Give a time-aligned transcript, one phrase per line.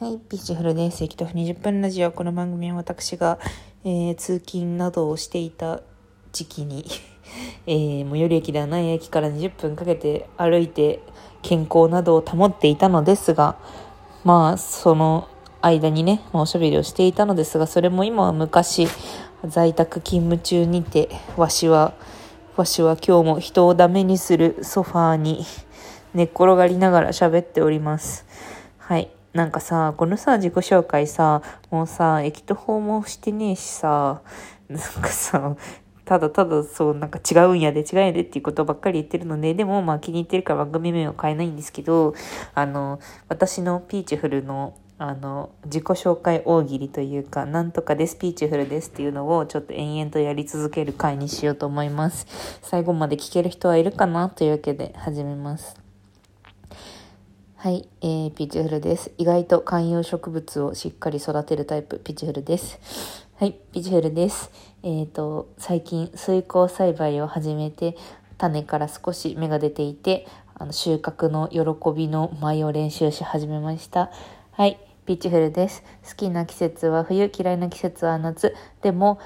[0.00, 1.04] はい、ピーチフルです。
[1.04, 2.10] 駅徒歩20分ラジオ。
[2.10, 3.38] この番組は私が、
[3.84, 5.82] えー、通勤などをしていた
[6.32, 6.86] 時期に、
[7.68, 11.00] えー、最寄り駅ではない駅から20分かけて歩いて
[11.42, 13.56] 健康などを保っていたのですが、
[14.24, 15.28] まあ、その
[15.60, 18.88] 間にね、おしゃべりをしていたのですが、それも今は昔、
[19.44, 21.92] 在宅勤務中にて、わしは、
[22.56, 25.44] わしは今日も人をダメにするソファーに
[26.14, 28.24] 寝っ転がりながら喋っております。
[28.78, 29.10] はい。
[29.32, 34.22] なんかさ、このさ、自己紹介さ、もうさ、駅と訪問してねえしさ、
[34.68, 35.56] なんかさ、
[36.04, 42.14] ただただそう、なんか違うんやで、違うんやでっていうことばっかり言ってるので、でもまあ気に入ってるから番組名を変えないんですけど、
[42.54, 42.98] あの、
[43.28, 52.26] 私のピーチフルの、あの、自己紹介大喜利というか、なんとかです、ピーチフルですっていうのをちょっと延々とやり続ける回にしようと思います。
[52.62, 55.89] 最後まで聞ける人はいるかなというわけで始めます。
[57.62, 59.12] はい、えー、ピチフルです。
[59.18, 62.80] 意外と観葉植物をしっかり育てるタイプ、ピチフルです。
[63.36, 64.50] はい、ピチフルです。
[64.82, 67.98] えっ、ー、と、最近、水耕栽培を始めて、
[68.38, 71.60] 種から少し芽が出ていて、あの収穫の喜
[71.94, 74.10] びの舞を練習し始めました。
[74.52, 75.82] はい、ピッチフルです。
[76.08, 78.56] 好きな季節は冬、嫌いな季節は夏。
[78.80, 79.18] でも、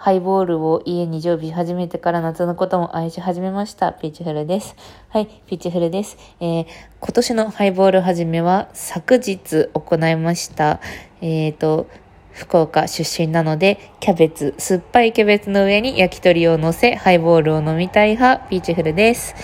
[0.00, 3.92] ハイボールを家に常備し始めてから夏のことも愛し始めました。
[3.92, 4.76] ピッチフルです。
[5.08, 6.16] はい、ピッチフルです。
[6.38, 6.66] えー、
[7.00, 10.78] 今年のハイボール始めは昨日行いました。
[11.20, 11.88] えっ、ー、と、
[12.30, 19.34] 福岡出身なので、キャベツ、酸っぱいキャベツの上に焼き鳥を乗せ、ハイボールを飲みたい派、ピーチフルです。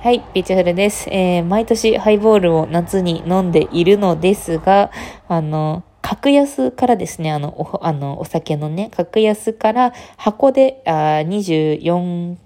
[0.00, 1.08] はい、ピーチフルです。
[1.10, 4.90] えー、毎年ハイボールを夏に飲んでいるのですが、
[5.28, 12.36] あの、格安からですね、あの、お、あの、お酒のね、格安から箱で、あ24、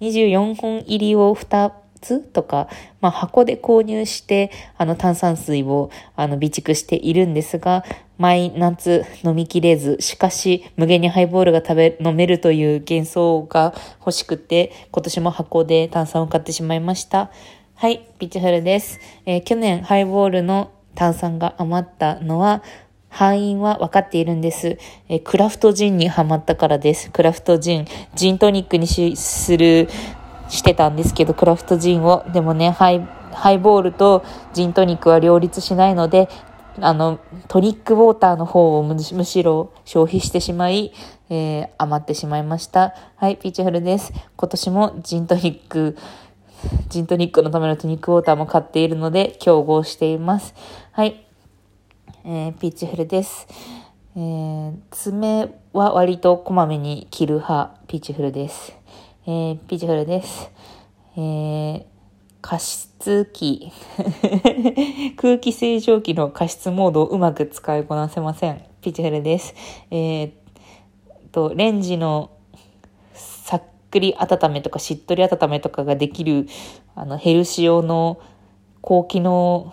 [0.00, 2.68] 24本入りを2つとか、
[3.02, 7.84] まあ、箱で購入して、あの、炭酸水を、あの、備蓄しているんですが、
[8.16, 17.30] 毎夏飲みきれず、しかし、無限にハイボールが食べ、飲めるという幻想が欲しくて、今年も箱で炭酸を買ってしまいました。
[17.74, 19.00] はい、ピッチフルです。
[19.26, 22.62] えー、去年ハイボールの炭酸が余ったのは、
[23.12, 24.78] 敗因は分かっているんです。
[25.08, 27.10] えクラフトジンにはまったからです。
[27.10, 27.86] クラフトジン。
[28.14, 29.88] ジントニックにし、する、
[30.48, 32.24] してたんですけど、クラフトジンを。
[32.32, 34.24] でもね、ハイ、ハイボールと
[34.54, 36.30] ジントニックは両立しないので、
[36.80, 37.18] あの、
[37.48, 40.94] トニックウォーターの方をむしろ消費してしまい、
[41.28, 42.94] えー、余ってしまいました。
[43.16, 44.14] はい、ピーチフルです。
[44.36, 45.98] 今年もジントニック、
[46.88, 50.54] ジントニックのためのトニックウォーターも買っているので、競合しています。
[50.92, 51.26] はい。
[52.24, 53.48] えー、ピーチフルです。
[54.14, 58.76] えー、爪は割とこまめに切る派、ピーチフルです。
[59.26, 60.50] えー、ピーチフルです。
[61.16, 61.84] えー、
[62.40, 63.72] 加湿器
[65.16, 68.62] 空気清浄機の加湿モードをうまく使いこなせません。
[68.82, 69.54] ピーチフルです。
[69.90, 70.32] えー、
[71.32, 72.30] と、レンジの
[73.14, 76.46] さっくり温めとかしっとり温めとかができる、
[76.94, 78.20] あの、ヘルシオの
[78.80, 79.72] 高機能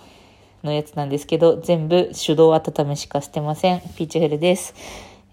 [0.64, 3.81] のやつなんですけど、全部手動温めしかしてません。
[3.96, 4.74] ピーチフルです。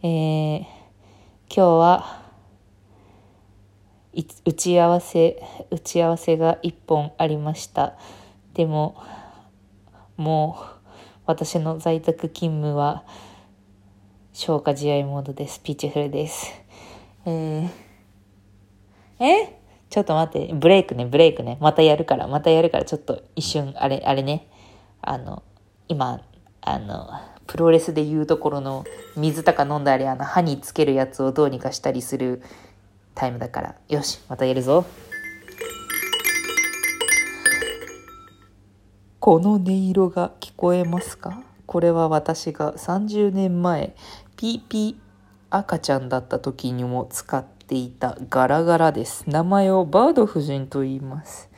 [0.03, 0.67] えー、今
[1.49, 2.23] 日は、
[4.45, 7.97] 打ち合わせ、打ち合わせが1本ありました。
[8.55, 8.97] でも、
[10.17, 10.65] もう、
[11.27, 13.05] 私の在宅勤務は、
[14.33, 15.61] 消化試合モードです。
[15.61, 16.53] ピーチフルです。
[17.27, 17.69] えー、
[19.19, 19.57] え？
[19.89, 21.59] ちょっと待って、ブレイクね、ブレイクね。
[21.61, 24.49] またやるから、またやるから、ちょっと一瞬、あれ、あれね。
[25.09, 25.45] あの、
[25.87, 26.21] 今、
[26.63, 27.09] あの、
[27.47, 28.85] プロレスで言うところの
[29.17, 32.43] 水とか飲んだり、あの、歯につけるやつをどうにかしたりする
[33.15, 33.77] タイムだから。
[33.89, 34.85] よし、またやるぞ。
[39.21, 41.41] この音色が聞こえますか？
[41.67, 43.95] これは私が30年前、
[44.37, 44.97] ピーピー
[45.51, 49.23] 赤ちゃんだった時にも使っていたガラガラです。
[49.31, 51.49] 名前をバード夫人と言います。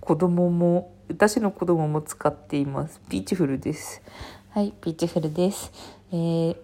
[0.00, 3.00] 子供も私の子供も使っています。
[3.08, 4.02] ピーチフルです。
[4.50, 5.72] はい、ピーチフルです。
[6.12, 6.56] えー、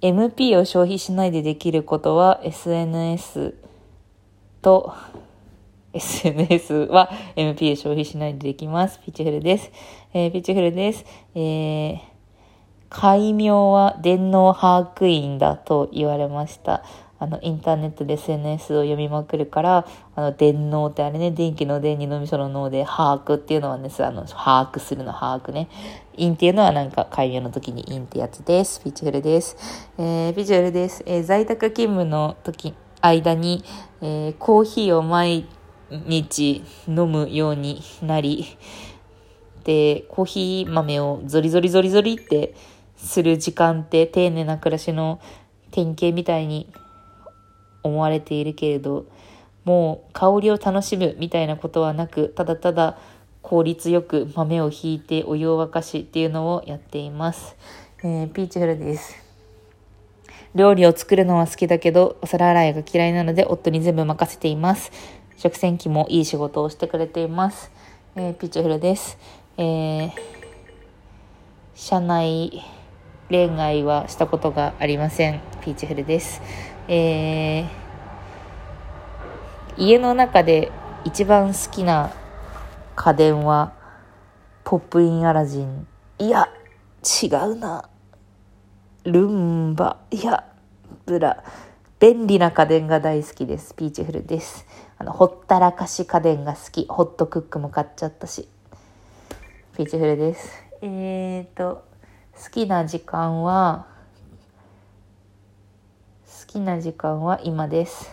[0.00, 3.54] MP を消費しないでできることは SNS
[4.60, 4.92] と
[5.92, 8.98] SNS は MP を消費しないでできます。
[9.00, 9.70] ピーチフルです。
[10.12, 11.04] えー、ピーチフルです。
[11.34, 12.00] えー、
[12.90, 16.82] 戒名は電脳把握院だと言われました。
[17.18, 25.68] あの、インターネットで SNS を読みまくるから、あの、電脳ってあれね、電気の電に脳みその脳で、把握っていうのはね、あの、把握するの把握ね。
[26.16, 28.82] インっていうのはなんか、会議の時にインってやつです。
[28.82, 29.56] ピチュールです。
[29.98, 31.02] えー、ピチュールです。
[31.06, 33.64] えー、在宅勤務の時、間に、
[34.02, 35.46] えー、コーヒーを毎
[35.90, 38.58] 日飲むようになり、
[39.64, 42.54] で、コーヒー豆をゾリゾリゾリゾリって、
[42.96, 45.20] する時間って丁寧な暮らしの
[45.70, 46.72] 典型みたいに
[47.86, 49.06] 思われているけれど、
[49.64, 52.98] もう香りを楽しむみたいなことはなく、ただただ
[53.42, 57.56] 効率よく豆をひいてお湯を沸かしっていうのをやっています。
[58.02, 59.16] えー、ピーチフルです。
[60.54, 64.90] 料理を作るのは好きだけど、お皿洗いが嫌いなので夫に全部任せています。
[65.36, 67.70] 食洗機もいい仕事をしてくれています。
[68.16, 69.18] えー、ピーチフルです。
[69.58, 70.10] えー、
[71.74, 72.62] 社内
[73.28, 75.40] 恋愛はしたことがありません。
[75.62, 76.40] ピーチフルです。
[76.88, 77.68] えー、
[79.76, 80.70] 家の中で
[81.04, 82.12] 一番好きな
[82.94, 83.72] 家電は、
[84.64, 85.86] ポップインアラジン。
[86.18, 86.48] いや、
[87.22, 87.88] 違うな。
[89.04, 89.98] ルンバ。
[90.10, 90.44] いや、
[91.06, 91.44] ブラ。
[91.98, 93.74] 便利な家電が大好きです。
[93.74, 94.66] ピーチフルです。
[94.98, 96.86] あの、ほったらかし家電が好き。
[96.88, 98.48] ホットクックも買っちゃったし。
[99.76, 100.64] ピーチフルです。
[100.82, 101.84] えーと、
[102.32, 103.95] 好きな時間は、好
[106.56, 108.10] きな時間は今です。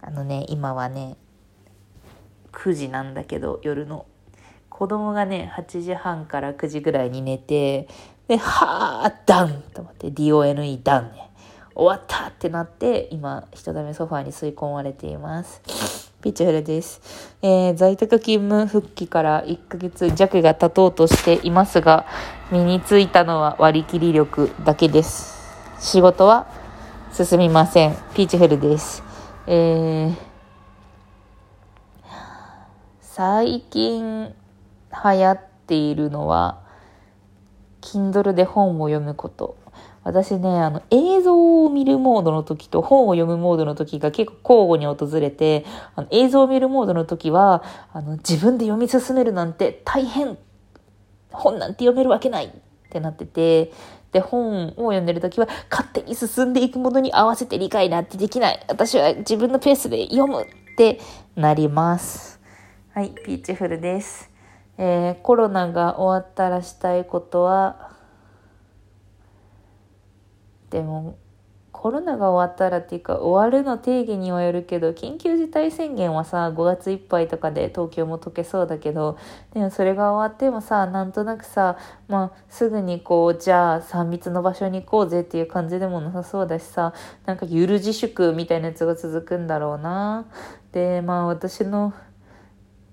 [0.00, 1.18] あのね、今はね、
[2.52, 4.06] 9時なんだけど、夜の。
[4.70, 7.88] 子供がね、8時半から9時ぐらいに寝て、
[8.26, 11.30] で、はぁ、ダンと思って、DONE ダンね。
[11.74, 15.60] 終わったってなって、今、人だめソファーに吸い込まれています。
[16.22, 17.36] ピッチフルです。
[17.42, 22.06] えー、在宅勤務復帰から1ヶ月弱が経とうとしていますが、
[22.50, 25.38] 身についたのは割り切り力だけです。
[25.80, 26.46] 仕事は
[27.12, 27.96] 進みません。
[28.14, 29.02] ピーチフルです。
[29.46, 30.14] えー、
[33.00, 34.34] 最近流
[34.92, 36.60] 行っているのは、
[37.80, 39.56] Kindle で本を読むこと。
[40.04, 45.66] 私ね、あの、映像を見るモードの時と本を読むモードの時が結構交互に訪れて、
[45.96, 50.38] あの映像を見るモードの時は、あの、自分で読み進めるなんて大変
[51.32, 52.50] 本なんて読めるわけないっ
[52.88, 53.72] てなってて、
[54.12, 58.64] で、本を読んでる時は勝手に進んでいくものに合わせて理解なんてできない。
[58.68, 60.46] 私は自分のペースで読むっ
[60.76, 61.00] て
[61.36, 62.40] なります。
[62.92, 64.30] はい、ピーチフルです。
[64.78, 67.90] えー、コロナが終わったらしたいことは、
[70.70, 71.16] でも、
[71.80, 79.16] コロナが終わったらっていうか、終わるの定義にはよるけど、緊急事態宣言はさ、5月いっぱいとかで東京も解けそうだけど、
[79.54, 86.92] でもそれが終わってもさ、なんとなくさ、まあ、すぐにこう、じゃあ3密の場所に行こうぜっていう感じでもなさそうだしさ、
[87.24, 90.26] なんかゆる自粛みたいなやつが続くんだろうな。
[90.72, 91.94] で、まあ私の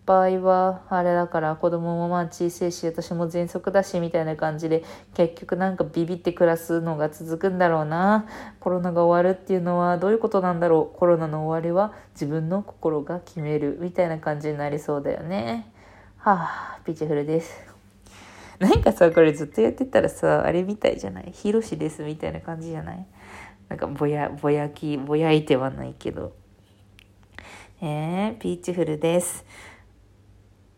[0.08, 8.26] 場合はあれだから子供もまあ小さいし私も喘息だしみたいな感じで結局なんかビビって暮らすのが続くんだろうな。
[8.62, 10.98] コロナが終わるっていうのはどういうことなんだろう。
[10.98, 15.70] コロナの終わりは自分の心が決めるみたいな感じになりそうだよね。
[16.16, 17.68] はあピーチフルです。
[18.60, 21.32] なんかさこれずっとやってたらさあれみたいじゃない？
[21.34, 23.06] ヒロシですみたいな感じじゃない？
[23.68, 26.34] なんかぼやぼやきぼやいてはないけど。
[27.82, 29.46] えー、ピーチフルです。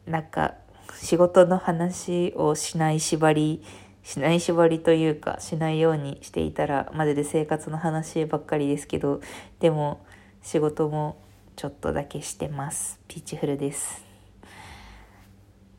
[0.09, 0.55] なんか
[0.95, 3.63] 仕事の話をしない縛り
[4.03, 9.21] しない縛りというかしないようにしていたらマジで生活の話ばっかりですけど
[9.59, 10.03] でも
[10.41, 11.21] 仕事も
[11.55, 12.99] ちょっとだけしてます。
[13.07, 14.05] ピーチフルです。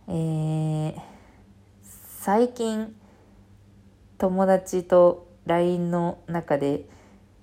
[0.06, 0.94] えー、
[2.20, 2.94] 最近
[4.18, 6.84] 友達と LINE の中で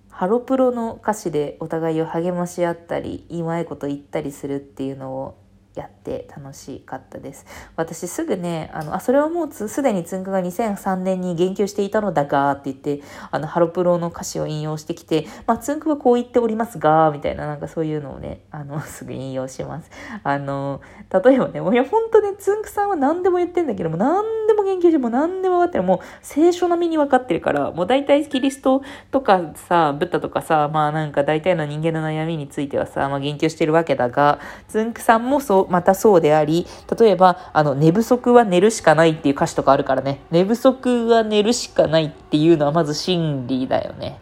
[0.09, 5.37] ハロプロの歌詞でお互いを励まし合ったりいいまいこと言ったりするっていうのを
[5.79, 7.45] やって楽しかったです。
[7.75, 19.89] 私すぐね、あの、あ、それはもうすでにつんくが2003年に言及していたのだが、って言って、あの、ハロプロの歌詞を引用してきて、まあ、つんくはこう言っておりますが、みたいな、なんかそういうのをね、あの、 すぐ引用します。
[20.23, 20.81] あの、
[21.11, 25.83] 例えばね、もういや、本当ね、つんくさんは何でも言ってんだけども、何も言及しても何でも分かってる。
[25.83, 28.81] もう、聖書並みに分かってるから、もう大体キリスト
[29.11, 36.67] とかさ、ブッダとかさ、まあなんか大体の人間の悩みについてはさ、まあ言及してるわけだが、つんくさんもそう、またそうであり、
[36.99, 40.21] 例えば、あの、寝不足は寝るしかないっていう歌詞とかあるからね。
[40.31, 44.19] 寝不足は寝るしかないっていうのはまず真理だよね。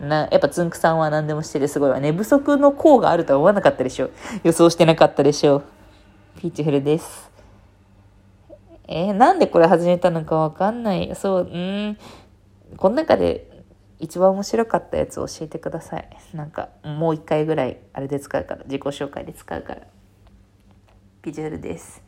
[0.00, 2.00] な、やっぱつんくさんは何でもしててすごいわ。
[2.00, 4.10] 寝不足の項があるとは思わなかったでしょ。
[4.42, 5.62] 予想してなかったでしょう。
[6.40, 7.33] ピーチフルです。
[8.86, 11.14] えー、なんでこれ始めたのかわかんない。
[11.14, 11.98] そう、うん。
[12.76, 13.64] この中で
[13.98, 16.08] 一番面白かったやつを教えてください。
[16.34, 19.82] なんか、もう一回ぐらいあれで使うから、自己紹介で使うから。
[21.22, 22.02] ビジュアルです。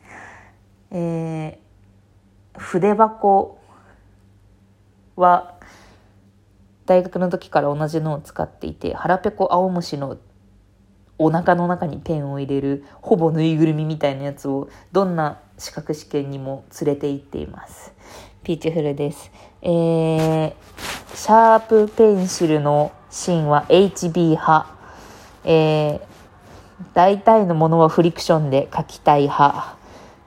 [0.91, 3.59] えー、筆箱
[5.15, 5.55] は
[6.85, 10.17] 大学の時から同じのを使っていて腹ペコ青虫の
[11.17, 17.93] お腹の中にペンを入れるほぼぬいぐるみみたいなやつをどんな資格試験にも連れて行っています。
[18.43, 19.31] ピーチフルです。
[19.61, 20.53] えー、
[21.15, 24.67] シャープペンシルの芯は HB 派。
[25.43, 26.01] えー、
[26.93, 29.75] 大体のものはフリクションで書きたい派。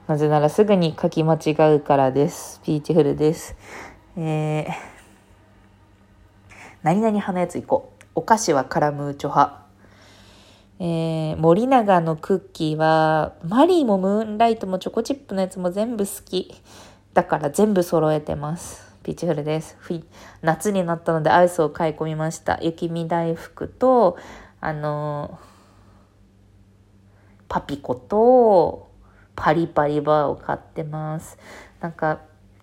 [0.07, 2.59] なぜならすぐに書き間違うからです。
[2.63, 3.55] ピーチフルです。
[4.17, 4.65] えー、
[6.83, 8.01] 何々派のやついこう。
[8.13, 9.60] お菓子はカラムーチョ派。
[10.83, 16.59] えー、森永のクッキーは、マリーもムーンライトもチョコチップのやつも全部好き。
[17.13, 18.91] だから全部揃えてます。
[19.03, 19.77] ピーチフルです。
[19.79, 20.03] ふい
[20.41, 22.57] 夏になったのでアイスを買い込みました。
[22.63, 24.17] 雪見大福と、
[24.59, 25.51] あのー
[27.51, 28.89] パピコと、
[29.35, 31.37] パリパリバーを買ってます。
[31.81, 32.21] なんか、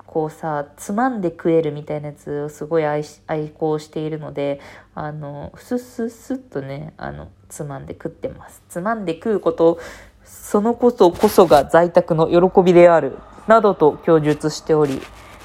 [0.09, 4.59] こうさ、つまんで食えるみたいなやつをすごい愛し愛好しているので、
[4.95, 8.63] あの、スッスッスッとね、あの、つまんで食ってます。
[8.71, 9.79] つまんで食うこと、
[10.25, 13.19] そのこそこそが在宅の喜びである。
[13.47, 14.99] などと供述しており、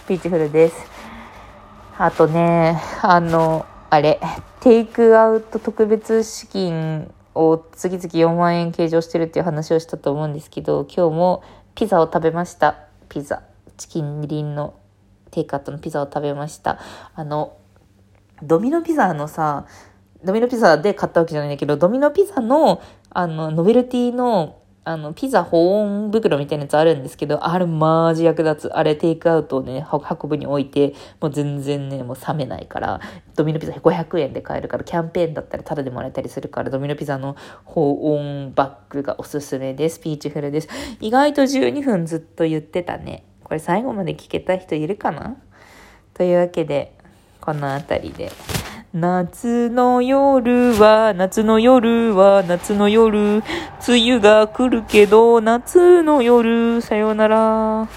[0.08, 0.76] ピーチフルです。
[1.98, 4.22] あとね、あの、あれ、
[4.62, 11.44] テイクアウト特別資金を次々4万円計上してるっていう話をしたと思うんですけど、今日も
[11.76, 12.78] ピザを食べました。
[13.10, 13.53] ピザ。
[13.84, 14.76] チキンリンの
[15.32, 16.80] テイクアウトのピザを食べました。
[17.16, 17.58] あの、
[18.42, 19.66] ドミノピザのさ、
[20.24, 28.74] ドミノピザで買ったわけじゃないんだけど、ドミノピザの、あの、ノベルティの、あの、ピザ保温袋みたいなやつあるんですけど、あれマージ役立つ。
[28.74, 33.02] あれテイクアウトをね、運ぶに置いて、もう全然ね、もう冷めないから、
[33.36, 37.36] ドミノピザ500円で買えるから、キャンペーンだったらタダでもらえたりするから、ドミノピザの
[37.66, 40.00] 保温バッグがおすすめです。
[40.00, 40.70] ピーチフルです。
[41.00, 43.26] 意外と12分ずっと言ってたね。
[43.54, 45.36] これ最後まで聞けた人いるかな？
[46.16, 46.98] というわけで、
[47.40, 48.32] この辺りで。
[48.96, 53.44] 夏の夜は、夏の夜は、夏の夜、梅
[53.88, 57.88] 雨が来るけど、夏の夜、さようなら。